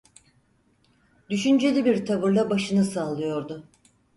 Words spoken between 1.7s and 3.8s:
bir tavırla başını sallıyordu...